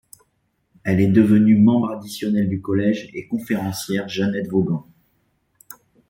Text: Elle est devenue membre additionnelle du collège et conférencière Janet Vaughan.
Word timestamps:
Elle 0.83 0.99
est 0.99 1.05
devenue 1.11 1.59
membre 1.59 1.91
additionnelle 1.91 2.49
du 2.49 2.59
collège 2.59 3.11
et 3.13 3.27
conférencière 3.27 4.09
Janet 4.09 4.47
Vaughan. 4.47 4.87